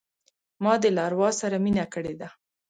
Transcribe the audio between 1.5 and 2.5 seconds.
مینه کړې ده